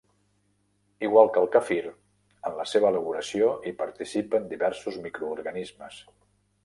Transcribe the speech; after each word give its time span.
Igual 1.07 1.27
que 1.35 1.39
el 1.41 1.49
quefir, 1.55 1.83
en 2.51 2.57
la 2.61 2.65
seva 2.71 2.89
elaboració 2.93 3.51
hi 3.67 3.75
participen 3.83 4.49
diversos 4.55 4.99
microorganismes. 5.05 6.01